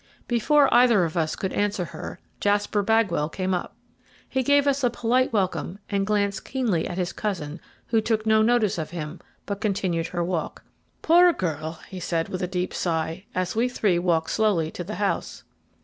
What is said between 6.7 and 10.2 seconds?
at his cousin, who took no notice of him, but continued